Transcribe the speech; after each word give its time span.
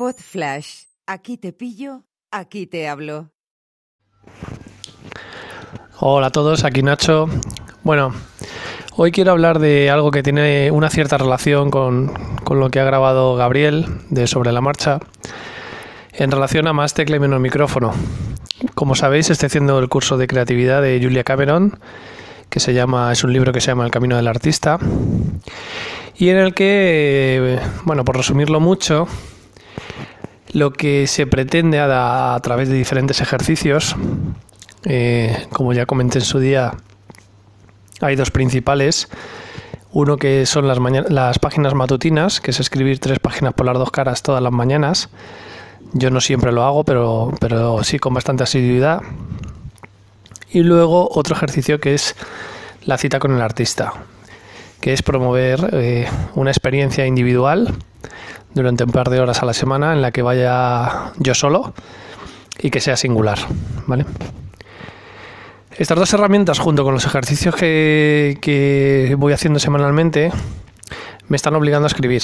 Pod 0.00 0.16
Flash. 0.16 0.84
Aquí 1.06 1.36
te 1.36 1.52
pillo, 1.52 2.04
aquí 2.30 2.66
te 2.66 2.88
hablo. 2.88 3.32
Hola 5.98 6.28
a 6.28 6.30
todos, 6.30 6.64
aquí 6.64 6.82
Nacho. 6.82 7.28
Bueno, 7.82 8.14
hoy 8.96 9.12
quiero 9.12 9.32
hablar 9.32 9.58
de 9.58 9.90
algo 9.90 10.10
que 10.10 10.22
tiene 10.22 10.70
una 10.70 10.88
cierta 10.88 11.18
relación 11.18 11.70
con, 11.70 12.14
con 12.44 12.60
lo 12.60 12.70
que 12.70 12.80
ha 12.80 12.84
grabado 12.84 13.36
Gabriel 13.36 13.84
de 14.08 14.26
Sobre 14.26 14.52
la 14.52 14.62
Marcha 14.62 15.00
en 16.14 16.30
relación 16.30 16.66
a 16.66 16.72
más 16.72 16.94
tecla 16.94 17.16
y 17.16 17.20
menos 17.20 17.38
micrófono. 17.38 17.92
Como 18.74 18.94
sabéis, 18.94 19.28
estoy 19.28 19.48
haciendo 19.48 19.78
el 19.78 19.90
curso 19.90 20.16
de 20.16 20.28
creatividad 20.28 20.80
de 20.80 20.98
Julia 21.02 21.24
Cameron, 21.24 21.78
que 22.48 22.58
se 22.58 22.72
llama, 22.72 23.12
es 23.12 23.22
un 23.22 23.34
libro 23.34 23.52
que 23.52 23.60
se 23.60 23.66
llama 23.66 23.84
El 23.84 23.90
Camino 23.90 24.16
del 24.16 24.28
Artista, 24.28 24.78
y 26.16 26.30
en 26.30 26.38
el 26.38 26.54
que, 26.54 27.60
bueno, 27.84 28.02
por 28.06 28.16
resumirlo 28.16 28.60
mucho, 28.60 29.06
lo 30.52 30.72
que 30.72 31.06
se 31.06 31.26
pretende 31.26 31.78
a, 31.78 32.34
a 32.34 32.40
través 32.40 32.68
de 32.68 32.74
diferentes 32.76 33.20
ejercicios, 33.20 33.96
eh, 34.84 35.46
como 35.52 35.72
ya 35.72 35.86
comenté 35.86 36.18
en 36.18 36.24
su 36.24 36.38
día, 36.38 36.72
hay 38.00 38.16
dos 38.16 38.30
principales. 38.30 39.08
Uno 39.92 40.16
que 40.16 40.46
son 40.46 40.68
las, 40.68 41.38
páginas 41.38 41.74
matutinas, 41.74 42.40
que 42.40 42.52
es 42.52 42.60
escribir 42.60 43.00
tres 43.00 43.18
páginas 43.18 43.54
por 43.54 43.66
las 43.66 43.76
dos 43.76 43.90
caras 43.90 44.22
todas 44.22 44.42
las 44.42 44.52
mañanas. 44.52 45.08
Yo 45.92 46.10
no 46.10 46.20
siempre 46.20 46.52
lo 46.52 46.62
hago, 46.62 46.84
pero, 46.84 47.32
pero 47.40 47.82
sí 47.82 47.98
con 47.98 48.14
bastante 48.14 48.44
asiduidad. 48.44 49.02
Y 50.52 50.62
luego 50.62 51.08
otro 51.12 51.34
ejercicio 51.34 51.80
que 51.80 51.94
es 51.94 52.14
la 52.84 52.98
cita 52.98 53.18
con 53.18 53.32
el 53.34 53.42
artista, 53.42 53.92
que 54.80 54.92
es 54.92 55.02
promover 55.02 55.70
eh, 55.72 56.08
una 56.34 56.50
experiencia 56.50 57.04
individual 57.06 57.74
durante 58.54 58.84
un 58.84 58.90
par 58.90 59.10
de 59.10 59.20
horas 59.20 59.42
a 59.42 59.46
la 59.46 59.52
semana 59.52 59.92
en 59.92 60.02
la 60.02 60.10
que 60.10 60.22
vaya 60.22 61.12
yo 61.18 61.34
solo 61.34 61.72
y 62.58 62.70
que 62.70 62.80
sea 62.80 62.96
singular, 62.96 63.38
¿vale? 63.86 64.04
Estas 65.76 65.98
dos 65.98 66.12
herramientas, 66.12 66.58
junto 66.58 66.84
con 66.84 66.92
los 66.92 67.06
ejercicios 67.06 67.54
que, 67.54 68.36
que 68.42 69.14
voy 69.16 69.32
haciendo 69.32 69.58
semanalmente, 69.58 70.30
me 71.28 71.36
están 71.36 71.54
obligando 71.54 71.86
a 71.86 71.88
escribir. 71.88 72.22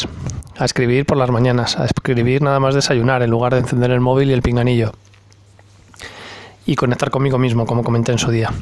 A 0.58 0.64
escribir 0.64 1.06
por 1.06 1.16
las 1.16 1.30
mañanas, 1.30 1.78
a 1.78 1.86
escribir 1.86 2.42
nada 2.42 2.60
más 2.60 2.74
desayunar 2.74 3.22
en 3.22 3.30
lugar 3.30 3.54
de 3.54 3.60
encender 3.60 3.92
el 3.92 4.00
móvil 4.00 4.30
y 4.30 4.32
el 4.32 4.42
pinganillo. 4.42 4.92
Y 6.66 6.74
conectar 6.74 7.10
conmigo 7.10 7.38
mismo, 7.38 7.64
como 7.64 7.84
comenté 7.84 8.12
en 8.12 8.18
su 8.18 8.30
día. 8.30 8.52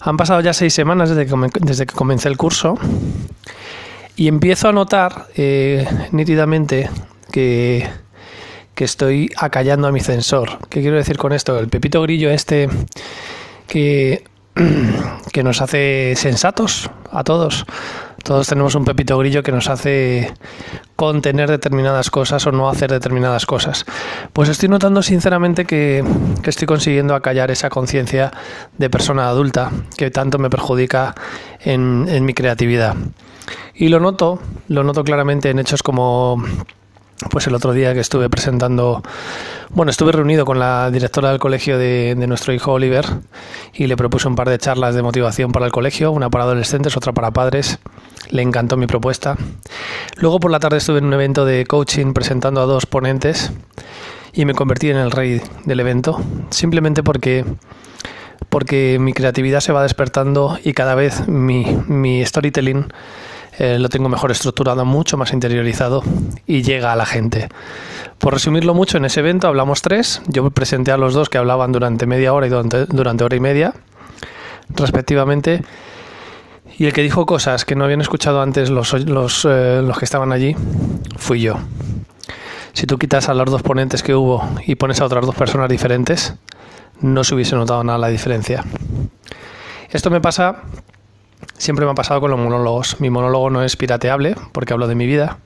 Han 0.00 0.16
pasado 0.16 0.40
ya 0.40 0.54
seis 0.54 0.72
semanas 0.72 1.10
desde 1.10 1.26
que, 1.26 1.34
desde 1.60 1.86
que 1.86 1.94
comencé 1.94 2.28
el 2.28 2.38
curso 2.38 2.78
y 4.16 4.28
empiezo 4.28 4.68
a 4.68 4.72
notar 4.72 5.26
eh, 5.36 5.86
nítidamente 6.10 6.88
que, 7.30 7.86
que 8.74 8.84
estoy 8.84 9.30
acallando 9.36 9.86
a 9.86 9.92
mi 9.92 10.00
sensor. 10.00 10.58
¿Qué 10.70 10.80
quiero 10.80 10.96
decir 10.96 11.18
con 11.18 11.32
esto? 11.32 11.58
El 11.58 11.68
pepito 11.68 12.02
grillo 12.02 12.30
este 12.30 12.68
que, 13.68 14.24
que 15.32 15.42
nos 15.42 15.60
hace 15.60 16.14
sensatos 16.16 16.90
a 17.10 17.24
todos. 17.24 17.66
Todos 18.26 18.48
tenemos 18.48 18.74
un 18.74 18.84
pepito 18.84 19.16
grillo 19.18 19.44
que 19.44 19.52
nos 19.52 19.68
hace 19.68 20.34
contener 20.96 21.48
determinadas 21.48 22.10
cosas 22.10 22.44
o 22.48 22.50
no 22.50 22.68
hacer 22.68 22.90
determinadas 22.90 23.46
cosas. 23.46 23.86
Pues 24.32 24.48
estoy 24.48 24.68
notando 24.68 25.00
sinceramente 25.00 25.64
que, 25.64 26.04
que 26.42 26.50
estoy 26.50 26.66
consiguiendo 26.66 27.14
acallar 27.14 27.52
esa 27.52 27.68
conciencia 27.68 28.32
de 28.76 28.90
persona 28.90 29.28
adulta 29.28 29.70
que 29.96 30.10
tanto 30.10 30.38
me 30.38 30.50
perjudica 30.50 31.14
en, 31.60 32.06
en 32.08 32.24
mi 32.24 32.34
creatividad. 32.34 32.96
Y 33.76 33.90
lo 33.90 34.00
noto, 34.00 34.40
lo 34.66 34.82
noto 34.82 35.04
claramente 35.04 35.50
en 35.50 35.60
hechos 35.60 35.84
como 35.84 36.42
pues 37.30 37.46
el 37.46 37.54
otro 37.54 37.72
día 37.72 37.94
que 37.94 38.00
estuve 38.00 38.28
presentando, 38.28 39.02
bueno, 39.70 39.90
estuve 39.90 40.12
reunido 40.12 40.44
con 40.44 40.58
la 40.58 40.90
directora 40.90 41.30
del 41.30 41.38
colegio 41.38 41.78
de, 41.78 42.14
nuestro 42.26 42.52
hijo 42.52 42.72
Oliver 42.72 43.06
y 43.72 43.86
le 43.86 43.96
propuse 43.96 44.28
un 44.28 44.36
par 44.36 44.48
de 44.50 44.58
charlas 44.58 44.94
de 44.94 45.02
motivación 45.02 45.52
para 45.52 45.66
el 45.66 45.72
colegio, 45.72 46.10
una 46.12 46.28
para 46.30 46.44
adolescentes, 46.44 46.96
otra 46.96 47.12
para 47.12 47.30
padres. 47.30 47.78
Le 48.30 48.42
encantó 48.42 48.76
mi 48.76 48.86
propuesta. 48.86 49.36
Luego 50.16 50.40
por 50.40 50.50
la 50.50 50.60
tarde 50.60 50.78
estuve 50.78 50.98
en 50.98 51.06
un 51.06 51.14
evento 51.14 51.44
de 51.44 51.64
coaching 51.64 52.12
presentando 52.12 52.60
a 52.60 52.66
dos 52.66 52.86
ponentes 52.86 53.52
y 54.32 54.44
me 54.44 54.54
convertí 54.54 54.90
en 54.90 54.96
el 54.96 55.10
rey 55.10 55.40
del 55.64 55.80
evento, 55.80 56.20
simplemente 56.50 57.02
porque 57.02 57.44
porque 58.48 58.98
mi 59.00 59.12
creatividad 59.12 59.60
se 59.60 59.72
va 59.72 59.82
despertando 59.82 60.58
y 60.62 60.72
cada 60.72 60.94
vez 60.94 61.26
mi, 61.26 61.64
mi 61.88 62.24
storytelling 62.24 62.86
eh, 63.58 63.78
lo 63.78 63.88
tengo 63.88 64.08
mejor 64.08 64.30
estructurado, 64.30 64.84
mucho 64.84 65.16
más 65.16 65.32
interiorizado 65.32 66.02
y 66.46 66.62
llega 66.62 66.92
a 66.92 66.96
la 66.96 67.06
gente. 67.06 67.48
Por 68.18 68.34
resumirlo 68.34 68.74
mucho, 68.74 68.98
en 68.98 69.04
ese 69.04 69.20
evento 69.20 69.48
hablamos 69.48 69.82
tres. 69.82 70.22
Yo 70.26 70.50
presenté 70.50 70.92
a 70.92 70.96
los 70.96 71.14
dos 71.14 71.28
que 71.28 71.38
hablaban 71.38 71.72
durante 71.72 72.06
media 72.06 72.32
hora 72.32 72.46
y 72.46 72.50
durante, 72.50 73.24
hora 73.24 73.36
y 73.36 73.40
media, 73.40 73.74
respectivamente. 74.68 75.62
Y 76.78 76.86
el 76.86 76.92
que 76.92 77.02
dijo 77.02 77.24
cosas 77.24 77.64
que 77.64 77.74
no 77.74 77.84
habían 77.84 78.02
escuchado 78.02 78.42
antes 78.42 78.68
los, 78.68 78.92
los, 79.06 79.46
eh, 79.48 79.80
los 79.82 79.98
que 79.98 80.04
estaban 80.04 80.32
allí 80.32 80.54
fui 81.16 81.40
yo. 81.40 81.56
Si 82.74 82.86
tú 82.86 82.98
quitas 82.98 83.30
a 83.30 83.34
los 83.34 83.50
dos 83.50 83.62
ponentes 83.62 84.02
que 84.02 84.14
hubo 84.14 84.46
y 84.66 84.74
pones 84.74 85.00
a 85.00 85.06
otras 85.06 85.24
dos 85.24 85.34
personas 85.34 85.70
diferentes, 85.70 86.34
no 87.00 87.24
se 87.24 87.34
hubiese 87.34 87.56
notado 87.56 87.82
nada 87.82 87.98
la 87.98 88.08
diferencia. 88.08 88.64
Esto 89.90 90.10
me 90.10 90.20
pasa 90.20 90.62
siempre 91.58 91.84
me 91.84 91.92
ha 91.92 91.94
pasado 91.94 92.20
con 92.20 92.30
los 92.30 92.38
monólogos. 92.38 93.00
Mi 93.00 93.10
monólogo 93.10 93.50
no 93.50 93.62
es 93.62 93.76
pirateable 93.76 94.36
porque 94.52 94.72
hablo 94.72 94.86
de 94.86 94.94
mi 94.94 95.06
vida. 95.06 95.38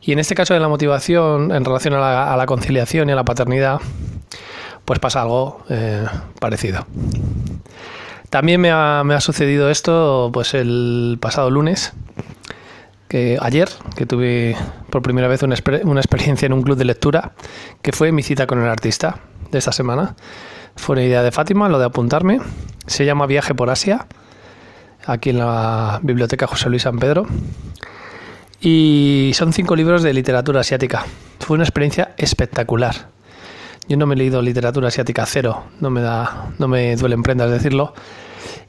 Y 0.00 0.12
en 0.12 0.18
este 0.18 0.34
caso 0.34 0.54
de 0.54 0.60
la 0.60 0.68
motivación 0.68 1.52
en 1.52 1.64
relación 1.64 1.94
a 1.94 2.36
la, 2.36 2.46
conciliación 2.46 3.08
y 3.08 3.12
a 3.12 3.16
la 3.16 3.24
paternidad, 3.24 3.80
pues 4.84 5.00
pasa 5.00 5.22
algo 5.22 5.64
eh, 5.68 6.06
parecido. 6.38 6.86
También 8.30 8.60
me 8.60 8.70
ha, 8.70 9.02
me 9.04 9.14
ha, 9.14 9.20
sucedido 9.20 9.70
esto 9.70 10.30
pues 10.32 10.54
el 10.54 11.18
pasado 11.20 11.50
lunes, 11.50 11.92
que 13.08 13.38
ayer, 13.40 13.68
que 13.96 14.06
tuve 14.06 14.56
por 14.90 15.02
primera 15.02 15.28
vez 15.28 15.42
una, 15.42 15.56
una 15.84 16.00
experiencia 16.00 16.46
en 16.46 16.52
un 16.52 16.62
club 16.62 16.76
de 16.76 16.84
lectura, 16.84 17.32
que 17.82 17.92
fue 17.92 18.12
mi 18.12 18.22
cita 18.22 18.46
con 18.46 18.62
el 18.62 18.68
artista 18.68 19.20
de 19.50 19.58
esta 19.58 19.72
semana. 19.72 20.14
Fue 20.76 20.94
una 20.94 21.02
idea 21.02 21.22
de 21.22 21.32
Fátima, 21.32 21.68
lo 21.68 21.78
de 21.78 21.86
apuntarme. 21.86 22.40
Se 22.86 23.04
llama 23.04 23.26
Viaje 23.26 23.54
por 23.54 23.70
Asia 23.70 24.06
aquí 25.06 25.30
en 25.30 25.38
la 25.38 26.00
Biblioteca 26.02 26.46
José 26.46 26.68
Luis 26.68 26.82
San 26.82 26.98
Pedro. 26.98 27.26
Y 28.60 29.32
son 29.34 29.52
cinco 29.52 29.76
libros 29.76 30.02
de 30.02 30.12
literatura 30.12 30.60
asiática. 30.60 31.06
Fue 31.40 31.54
una 31.54 31.64
experiencia 31.64 32.14
espectacular. 32.16 33.08
Yo 33.88 33.96
no 33.96 34.06
me 34.06 34.14
he 34.14 34.18
leído 34.18 34.42
literatura 34.42 34.88
asiática 34.88 35.24
cero, 35.26 35.64
no 35.80 35.90
me 35.90 36.00
da, 36.00 36.50
no 36.58 36.66
me 36.66 36.96
duelen 36.96 37.22
prendas 37.22 37.50
decirlo. 37.50 37.94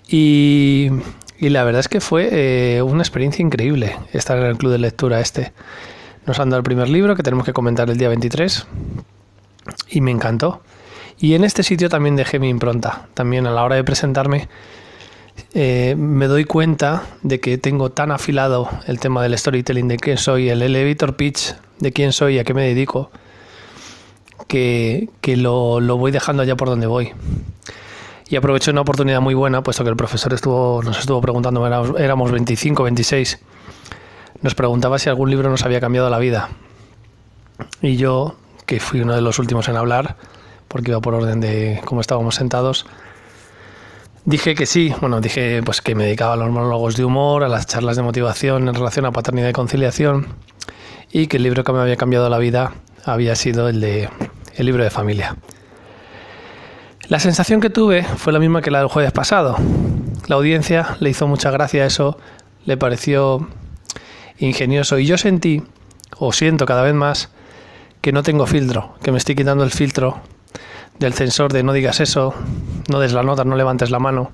Y, 0.07 0.89
la 1.39 1.63
verdad 1.63 1.79
es 1.79 1.87
que 1.87 2.01
fue 2.01 2.29
eh, 2.31 2.81
una 2.81 3.01
experiencia 3.01 3.41
increíble 3.43 3.97
estar 4.13 4.37
en 4.37 4.45
el 4.45 4.57
club 4.57 4.71
de 4.71 4.77
lectura 4.77 5.19
este. 5.19 5.53
Nos 6.25 6.39
han 6.39 6.49
dado 6.49 6.59
el 6.59 6.63
primer 6.63 6.89
libro 6.89 7.15
que 7.15 7.23
tenemos 7.23 7.45
que 7.45 7.53
comentar 7.53 7.89
el 7.89 7.97
día 7.97 8.09
23 8.09 8.67
y 9.89 10.01
me 10.01 10.11
encantó. 10.11 10.61
Y 11.19 11.33
en 11.33 11.43
este 11.43 11.63
sitio 11.63 11.89
también 11.89 12.15
dejé 12.15 12.37
mi 12.37 12.49
impronta. 12.49 13.07
También 13.15 13.47
a 13.47 13.51
la 13.51 13.63
hora 13.63 13.75
de 13.75 13.83
presentarme 13.83 14.47
eh, 15.53 15.95
me 15.97 16.27
doy 16.27 16.45
cuenta 16.45 17.03
de 17.23 17.39
que 17.39 17.57
tengo 17.57 17.91
tan 17.91 18.11
afilado 18.11 18.69
el 18.87 18.99
tema 18.99 19.23
del 19.23 19.37
storytelling, 19.37 19.87
de 19.87 19.97
quién 19.97 20.17
soy, 20.17 20.49
el 20.49 20.61
elevator 20.61 21.15
pitch, 21.15 21.55
de 21.79 21.91
quién 21.91 22.11
soy 22.11 22.35
y 22.35 22.39
a 22.39 22.43
qué 22.43 22.53
me 22.53 22.63
dedico, 22.63 23.11
que, 24.47 25.09
lo, 25.37 25.79
voy 25.97 26.11
dejando 26.11 26.43
allá 26.43 26.55
por 26.55 26.69
donde 26.69 26.87
voy. 26.87 27.11
Y 28.29 28.35
aproveché 28.35 28.71
una 28.71 28.81
oportunidad 28.81 29.21
muy 29.21 29.33
buena, 29.33 29.63
puesto 29.63 29.83
que 29.83 29.89
el 29.89 29.95
profesor 29.95 30.31
nos 30.83 30.99
estuvo 30.99 31.21
preguntando, 31.21 31.65
éramos, 31.65 31.99
éramos 31.99 32.31
25, 32.31 32.83
26, 32.83 33.39
nos 34.41 34.53
preguntaba 34.53 34.99
si 34.99 35.09
algún 35.09 35.29
libro 35.29 35.49
nos 35.49 35.63
había 35.63 35.79
cambiado 35.79 36.09
la 36.09 36.19
vida. 36.19 36.49
Y 37.81 37.95
yo, 37.95 38.35
que 38.65 38.79
fui 38.79 39.01
uno 39.01 39.15
de 39.15 39.21
los 39.21 39.39
últimos 39.39 39.67
en 39.69 39.77
hablar, 39.77 40.17
porque 40.67 40.91
iba 40.91 40.99
por 40.99 41.13
orden 41.13 41.39
de 41.39 41.81
cómo 41.85 42.01
estábamos 42.01 42.35
sentados, 42.35 42.85
Dije 44.27 44.55
que 44.55 44.65
sí, 44.65 44.93
bueno, 44.99 45.21
dije 45.21 45.63
pues 45.63 45.79
que 45.79 45.95
me 45.95 46.03
dedicaba 46.03 46.33
a 46.33 46.35
los 46.35 46.49
monólogos 46.49 46.97
de 46.97 47.05
humor, 47.05 47.45
a 47.45 47.47
las 47.47 47.65
charlas 47.65 47.95
de 47.95 48.01
motivación 48.01 48.67
en 48.67 48.75
relación 48.75 49.05
a 49.05 49.13
paternidad 49.13 49.47
y 49.47 49.53
conciliación 49.53 50.27
y 51.13 51.27
que 51.27 51.37
el 51.37 51.43
libro 51.43 51.63
que 51.63 51.71
me 51.71 51.79
había 51.79 51.95
cambiado 51.95 52.29
la 52.29 52.37
vida 52.37 52.73
había 53.05 53.37
sido 53.37 53.69
el 53.69 53.79
de 53.79 54.09
el 54.57 54.65
libro 54.65 54.83
de 54.83 54.89
familia. 54.89 55.37
La 57.07 57.21
sensación 57.21 57.61
que 57.61 57.69
tuve 57.69 58.03
fue 58.03 58.33
la 58.33 58.39
misma 58.39 58.61
que 58.61 58.69
la 58.69 58.79
del 58.79 58.89
jueves 58.89 59.13
pasado. 59.13 59.55
La 60.27 60.35
audiencia 60.35 60.97
le 60.99 61.09
hizo 61.09 61.25
mucha 61.25 61.49
gracia 61.49 61.85
eso, 61.85 62.19
le 62.65 62.75
pareció 62.75 63.47
ingenioso 64.39 64.99
y 64.99 65.05
yo 65.05 65.17
sentí, 65.17 65.63
o 66.17 66.33
siento 66.33 66.65
cada 66.65 66.81
vez 66.81 66.93
más, 66.93 67.29
que 68.01 68.11
no 68.11 68.23
tengo 68.23 68.45
filtro, 68.45 68.93
que 69.01 69.13
me 69.13 69.19
estoy 69.19 69.35
quitando 69.35 69.63
el 69.63 69.71
filtro 69.71 70.19
del 70.99 71.13
censor 71.13 71.53
de 71.53 71.63
no 71.63 71.71
digas 71.71 72.01
eso, 72.01 72.33
no 72.87 72.99
des 72.99 73.13
la 73.13 73.23
nota, 73.23 73.43
no 73.43 73.55
levantes 73.55 73.91
la 73.91 73.99
mano. 73.99 74.31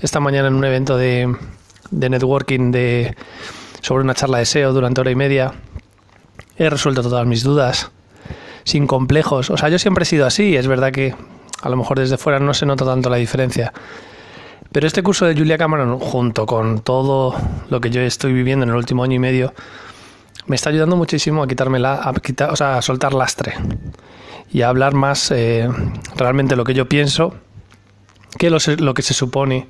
Esta 0.00 0.20
mañana 0.20 0.48
en 0.48 0.54
un 0.54 0.64
evento 0.64 0.96
de, 0.96 1.34
networking 1.90 2.70
de, 2.70 3.16
sobre 3.80 4.04
una 4.04 4.14
charla 4.14 4.38
de 4.38 4.44
SEO 4.44 4.72
durante 4.72 5.00
hora 5.00 5.10
y 5.10 5.14
media, 5.14 5.52
he 6.56 6.68
resuelto 6.68 7.02
todas 7.02 7.26
mis 7.26 7.42
dudas. 7.42 7.90
sin 8.64 8.86
complejos. 8.86 9.48
O 9.50 9.56
sea, 9.56 9.70
yo 9.70 9.78
siempre 9.78 10.02
he 10.02 10.06
sido 10.06 10.26
así, 10.26 10.54
es 10.54 10.66
verdad 10.66 10.92
que 10.92 11.14
a 11.62 11.68
lo 11.70 11.76
mejor 11.76 11.98
desde 11.98 12.18
fuera 12.18 12.38
no 12.38 12.52
se 12.52 12.66
nota 12.66 12.84
tanto 12.84 13.08
la 13.08 13.16
diferencia. 13.16 13.72
Pero 14.70 14.86
este 14.86 15.02
curso 15.02 15.24
de 15.24 15.34
Julia 15.34 15.56
Cameron, 15.56 15.98
junto 15.98 16.44
con 16.44 16.80
todo 16.80 17.34
lo 17.70 17.80
que 17.80 17.88
yo 17.88 18.02
estoy 18.02 18.34
viviendo 18.34 18.64
en 18.64 18.70
el 18.70 18.76
último 18.76 19.02
año 19.02 19.14
y 19.14 19.18
medio, 19.18 19.54
me 20.46 20.56
está 20.56 20.68
ayudando 20.68 20.96
muchísimo 20.96 21.42
a 21.42 21.48
quitarme 21.48 21.78
la, 21.78 21.94
a 22.06 22.12
quitar, 22.14 22.50
o 22.50 22.56
sea, 22.56 22.76
a 22.76 22.82
soltar 22.82 23.14
lastre 23.14 23.54
y 24.50 24.62
a 24.62 24.68
hablar 24.68 24.94
más 24.94 25.30
eh, 25.30 25.68
realmente 26.16 26.56
lo 26.56 26.64
que 26.64 26.74
yo 26.74 26.88
pienso 26.88 27.34
que 28.38 28.50
lo, 28.50 28.94
que 28.94 29.02
se 29.02 29.14
supone 29.14 29.68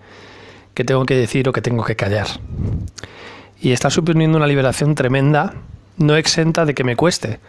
que 0.75 0.85
tengo 0.85 1.05
que 1.05 1.17
decir 1.17 1.49
o 1.49 1.53
que 1.53 1.61
tengo 1.61 1.85
que 1.85 1.97
callar. 1.97 2.27
Y 3.61 3.73
está 3.73 3.91
suponiendo 3.91 4.39
una 4.39 4.47
liberación 4.47 4.95
tremenda, 4.95 5.55
no 5.97 6.15
exenta 6.15 6.65
de 6.65 6.75
que 6.75 6.85
me 6.85 6.95
cueste. 6.95 7.41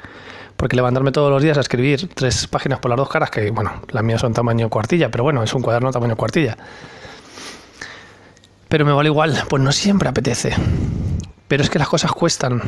Porque 0.58 0.76
levantarme 0.76 1.12
todos 1.12 1.32
los 1.32 1.42
días 1.42 1.58
a 1.58 1.62
escribir 1.62 2.10
tres 2.14 2.48
páginas 2.48 2.80
por 2.80 2.90
las 2.90 2.98
dos 2.98 3.08
caras, 3.08 3.30
que 3.30 3.52
bueno, 3.52 3.82
las 3.90 4.04
mías 4.04 4.20
son 4.20 4.34
tamaño 4.34 4.70
cuartilla, 4.70 5.10
pero 5.10 5.24
bueno, 5.24 5.44
es 5.44 5.54
un 5.54 5.62
cuaderno 5.62 5.92
tamaño 5.92 6.16
cuartilla. 6.18 6.58
Pero 8.68 8.86
me 8.86 8.92
vale 8.92 9.10
igual, 9.10 9.42
pues 9.48 9.64
no 9.64 9.72
siempre 9.72 10.10
apetece. 10.10 10.54
Pero 11.48 11.64
es 11.64 11.70
que 11.70 11.80
las 11.80 11.88
cosas 11.88 12.12
cuestan. 12.12 12.62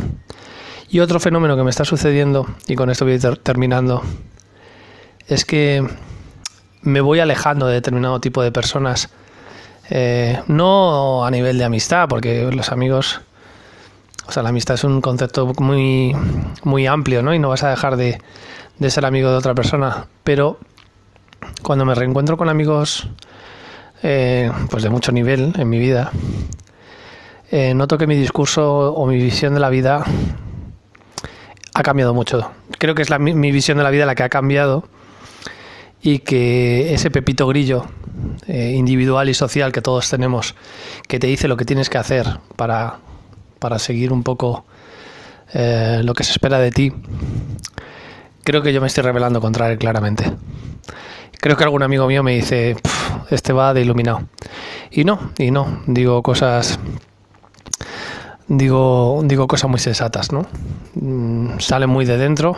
Y 0.90 1.00
otro 1.00 1.20
fenómeno 1.20 1.58
que 1.58 1.64
me 1.64 1.70
está 1.70 1.86
sucediendo, 1.86 2.48
y 2.68 2.76
con 2.76 2.90
esto 2.90 3.06
voy 3.06 3.20
terminando, 3.44 4.04
es 5.28 5.46
que 5.46 5.86
me 6.82 7.02
voy 7.02 7.20
alejando 7.20 7.68
de 7.68 7.76
determinado 7.76 8.20
tipo 8.20 8.42
de 8.42 8.52
personas. 8.52 9.10
Eh, 9.90 10.40
no 10.48 11.26
a 11.26 11.32
nivel 11.32 11.58
de 11.58 11.66
amistad, 11.66 12.08
porque 12.08 12.50
los 12.52 12.72
amigos 12.72 13.22
o 14.32 14.32
sea, 14.32 14.44
la 14.44 14.50
amistad 14.50 14.76
es 14.76 14.86
un 14.86 15.02
concepto 15.02 15.52
muy, 15.60 16.16
muy 16.64 16.88
amplio, 16.88 17.22
¿no? 17.22 17.34
Y 17.34 17.40
no 17.40 17.50
vas 17.50 17.64
a 17.64 17.70
dejar 17.70 17.98
de, 17.98 18.18
ser 18.90 19.06
amigo 19.06 19.30
de 19.30 19.36
otra 19.36 19.54
persona. 19.54 20.06
Pero 20.24 20.58
cuando 21.64 21.84
me 21.84 21.96
reencuentro 21.96 22.38
con 22.38 22.48
amigos 22.48 23.10
eh, 24.04 24.50
pues 24.70 24.84
de 24.84 24.90
mucho 24.90 25.12
nivel 25.12 25.54
en 25.58 25.68
mi 25.68 25.80
vida, 25.80 26.12
eh, 27.52 27.74
noto 27.74 27.98
que 27.98 28.08
mi 28.08 28.16
discurso 28.16 28.94
o 28.94 29.06
mi 29.06 29.18
visión 29.18 29.54
de 29.54 29.60
la 29.60 29.70
vida 29.70 30.06
ha 31.74 31.84
cambiado 31.84 32.14
mucho. 32.14 32.52
Creo 32.78 32.96
que 32.96 33.02
es 33.02 33.10
mi 33.20 33.52
visión 33.52 33.80
de 33.80 33.84
la 33.84 33.90
vida 33.90 34.06
la 34.06 34.16
que 34.16 34.24
ha 34.24 34.30
cambiado 34.30 34.86
y 36.02 36.20
que 36.20 36.94
ese 36.94 37.12
pepito 37.12 37.48
grillo 37.48 37.86
eh, 38.48 38.74
individual 38.76 39.30
y 39.30 39.34
social 39.34 39.72
que 39.72 39.82
todos 39.82 40.10
tenemos, 40.10 40.56
que 41.08 41.20
te 41.20 41.28
dice 41.28 41.48
lo 41.48 41.58
que 41.58 41.66
tienes 41.66 41.90
que 41.90 41.98
hacer 41.98 42.40
para 42.56 43.00
para 43.62 43.78
seguir 43.78 44.12
un 44.12 44.24
poco 44.24 44.66
eh, 45.54 46.02
lo 46.04 46.16
que 46.16 46.24
se 46.24 46.32
espera 46.32 46.58
de 46.58 46.72
ti, 46.72 46.92
creo 48.44 48.64
que 48.64 48.74
yo 48.74 48.82
me 48.82 48.88
estoy 48.88 49.04
revelando 49.04 49.40
contra 49.40 49.72
él 49.72 49.78
claramente. 49.78 50.34
Creo 51.40 51.56
que 51.56 51.64
algún 51.64 51.84
amigo 51.84 52.08
mío 52.08 52.24
me 52.24 52.34
dice, 52.34 52.76
este 53.30 53.54
va 53.54 53.76
de 53.76 53.82
iluminado. 53.82 54.24
Y 54.90 55.04
no, 55.04 55.32
y 55.38 55.52
no, 55.52 55.84
digo 55.86 56.24
cosas 56.24 56.80
digo, 58.48 59.22
digo 59.26 59.48
cosas 59.48 59.70
muy 59.70 59.80
sensatas, 59.80 60.32
¿no? 60.32 60.48
Mm, 60.96 61.60
sale 61.60 61.86
muy 61.86 62.06
de 62.06 62.18
dentro 62.18 62.56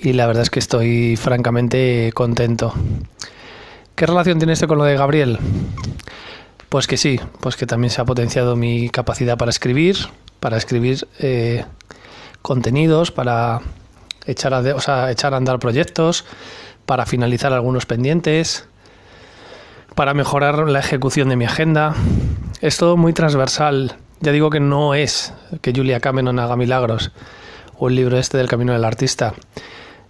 y 0.00 0.12
la 0.12 0.26
verdad 0.26 0.42
es 0.42 0.50
que 0.50 0.58
estoy 0.58 1.16
francamente 1.16 2.12
contento. 2.14 2.72
¿Qué 3.94 4.06
relación 4.06 4.38
tiene 4.38 4.52
esto 4.52 4.68
con 4.68 4.78
lo 4.78 4.84
de 4.84 4.96
Gabriel? 4.96 5.38
Pues 6.68 6.86
que 6.86 6.96
sí, 6.96 7.18
pues 7.40 7.56
que 7.56 7.66
también 7.66 7.90
se 7.90 8.00
ha 8.00 8.04
potenciado 8.04 8.54
mi 8.54 8.90
capacidad 8.90 9.36
para 9.36 9.50
escribir, 9.50 9.96
para 10.38 10.56
escribir 10.56 11.08
eh, 11.18 11.64
contenidos, 12.42 13.10
para 13.10 13.60
echar 14.26 14.54
a, 14.54 14.60
o 14.60 14.80
sea, 14.80 15.10
echar 15.10 15.34
a 15.34 15.38
andar 15.38 15.58
proyectos, 15.58 16.24
para 16.86 17.06
finalizar 17.06 17.52
algunos 17.52 17.86
pendientes, 17.86 18.68
para 19.94 20.14
mejorar 20.14 20.68
la 20.68 20.78
ejecución 20.78 21.28
de 21.28 21.36
mi 21.36 21.44
agenda. 21.44 21.94
Es 22.60 22.76
todo 22.76 22.96
muy 22.96 23.12
transversal. 23.12 23.96
Ya 24.20 24.30
digo 24.30 24.50
que 24.50 24.60
no 24.60 24.94
es 24.94 25.32
que 25.60 25.72
Julia 25.74 26.00
Cameron 26.00 26.38
haga 26.38 26.56
milagros 26.56 27.10
o 27.78 27.88
el 27.88 27.94
libro 27.94 28.18
este 28.18 28.36
del 28.36 28.48
camino 28.48 28.72
del 28.72 28.84
artista. 28.84 29.34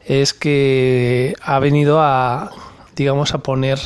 Es 0.09 0.35
que 0.35 1.37
ha 1.41 1.61
venido 1.61 2.01
a, 2.01 2.51
digamos, 2.97 3.35
a 3.35 3.39
poner 3.39 3.79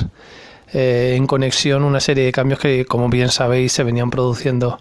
eh, 0.73 1.15
en 1.19 1.27
conexión 1.27 1.85
una 1.85 2.01
serie 2.01 2.25
de 2.25 2.33
cambios 2.33 2.59
que, 2.59 2.87
como 2.87 3.11
bien 3.11 3.29
sabéis, 3.29 3.73
se 3.73 3.85
venían 3.85 4.09
produciendo 4.09 4.79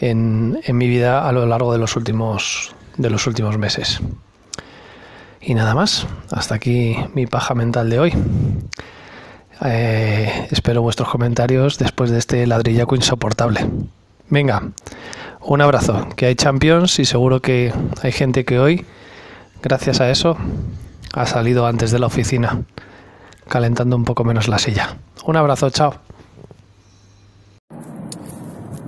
en, 0.00 0.58
en, 0.64 0.78
mi 0.78 0.88
vida 0.88 1.28
a 1.28 1.32
lo 1.32 1.44
largo 1.44 1.72
de 1.72 1.78
los 1.78 1.96
últimos 1.96 2.74
de 2.96 3.10
los 3.10 3.26
últimos 3.26 3.58
meses. 3.58 4.00
Y 5.40 5.54
nada 5.54 5.74
más, 5.74 6.06
hasta 6.32 6.54
aquí 6.54 6.96
mi 7.14 7.26
paja 7.26 7.54
mental 7.54 7.90
de 7.90 7.98
hoy. 7.98 8.12
Eh, 9.64 10.48
espero 10.50 10.82
vuestros 10.82 11.08
comentarios 11.08 11.78
después 11.78 12.10
de 12.10 12.18
este 12.18 12.46
ladrillaco 12.46 12.94
insoportable. 12.94 13.66
Venga, 14.28 14.62
un 15.40 15.60
abrazo, 15.60 16.08
que 16.16 16.26
hay 16.26 16.34
champions 16.34 16.98
y 16.98 17.04
seguro 17.04 17.40
que 17.40 17.72
hay 18.02 18.12
gente 18.12 18.44
que 18.44 18.58
hoy, 18.58 18.84
gracias 19.62 20.00
a 20.00 20.10
eso, 20.10 20.36
ha 21.14 21.26
salido 21.26 21.66
antes 21.66 21.90
de 21.90 21.98
la 21.98 22.06
oficina 22.06 22.62
calentando 23.48 23.96
un 23.96 24.04
poco 24.04 24.24
menos 24.24 24.48
la 24.48 24.58
silla. 24.58 24.96
Un 25.24 25.36
abrazo, 25.36 25.70
chao. 25.70 25.94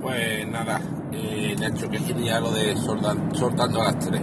Pues 0.01 0.47
nada, 0.47 0.81
eh, 1.11 1.55
hecho 1.61 1.89
que 1.89 1.99
genial 1.99 2.43
lo 2.43 2.51
de 2.51 2.75
soltando 2.77 3.83
las 3.83 3.99
tres. 3.99 4.21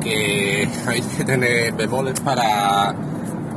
Que 0.00 0.68
hay 0.86 1.00
que 1.02 1.24
tener 1.24 1.72
bemoles 1.74 2.20
para 2.20 2.94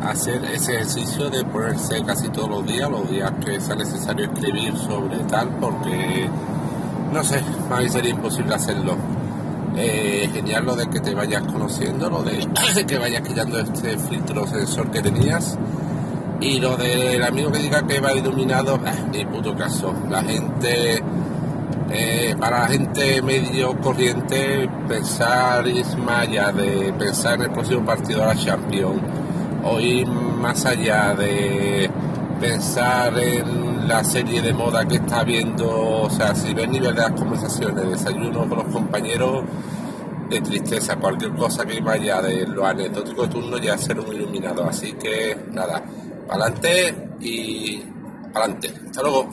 hacer 0.03 0.43
ese 0.45 0.75
ejercicio 0.75 1.29
de 1.29 1.43
ponerse 1.45 2.03
casi 2.03 2.29
todos 2.29 2.49
los 2.49 2.65
días, 2.65 2.89
los 2.89 3.09
días 3.09 3.31
que 3.45 3.59
sea 3.61 3.75
necesario 3.75 4.25
escribir 4.25 4.75
sobre 4.75 5.17
tal, 5.25 5.47
porque 5.59 6.27
no 7.13 7.23
sé, 7.23 7.41
a 7.69 7.79
mí 7.79 7.89
sería 7.89 8.11
imposible 8.11 8.55
hacerlo. 8.55 8.95
Eh, 9.75 10.29
genial 10.33 10.65
lo 10.65 10.75
de 10.75 10.89
que 10.89 10.99
te 10.99 11.13
vayas 11.15 11.43
conociendo, 11.43 12.09
lo 12.09 12.23
de 12.75 12.85
que 12.85 12.97
vayas 12.97 13.21
quitando 13.21 13.59
este 13.59 13.97
filtro 13.97 14.45
sensor 14.47 14.91
que 14.91 15.01
tenías. 15.01 15.57
Y 16.41 16.59
lo 16.59 16.75
del 16.75 17.21
amigo 17.23 17.51
que 17.51 17.59
diga 17.59 17.85
que 17.85 17.99
va 17.99 18.13
iluminado, 18.13 18.75
eh, 18.75 19.03
ni 19.11 19.25
puto 19.25 19.55
caso. 19.55 19.93
La 20.09 20.23
gente, 20.23 21.03
eh, 21.91 22.35
para 22.39 22.61
la 22.61 22.67
gente 22.67 23.21
medio 23.21 23.79
corriente, 23.79 24.67
pensar 24.87 25.67
Ismaya 25.67 26.51
de 26.51 26.91
pensar 26.97 27.35
en 27.35 27.41
el 27.43 27.51
próximo 27.51 27.85
partido 27.85 28.21
de 28.21 28.25
la 28.25 28.35
Champions, 28.35 29.01
o 29.63 29.79
ir 29.79 30.07
más 30.07 30.65
allá 30.65 31.13
de 31.13 31.89
pensar 32.39 33.17
en 33.19 33.70
la 33.91 34.05
serie 34.05 34.41
de 34.41 34.53
moda 34.53 34.87
que 34.87 34.95
está 34.95 35.21
viendo, 35.25 35.67
o 36.03 36.09
sea, 36.09 36.33
si 36.33 36.53
ves 36.53 36.69
nivel 36.69 36.95
de 36.95 37.01
las 37.01 37.11
conversaciones, 37.11 37.89
desayuno 37.89 38.47
con 38.47 38.59
los 38.59 38.67
compañeros, 38.67 39.43
de 40.29 40.39
tristeza, 40.39 40.95
cualquier 40.95 41.33
cosa 41.35 41.65
que 41.65 41.81
vaya 41.81 42.21
de 42.21 42.47
lo 42.47 42.65
anecdótico 42.65 43.23
de 43.23 43.27
turno 43.27 43.57
ya 43.57 43.77
ser 43.77 43.99
un 43.99 44.15
iluminado. 44.15 44.63
Así 44.63 44.93
que 44.93 45.35
nada, 45.51 45.83
adelante 46.29 47.09
y 47.19 47.83
adelante. 48.33 48.73
Hasta 48.85 49.01
luego. 49.01 49.29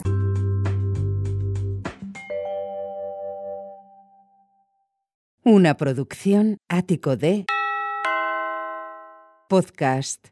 Una 5.45 5.77
producción 5.77 6.57
ático 6.67 7.15
de 7.15 7.45
podcast 9.47 10.29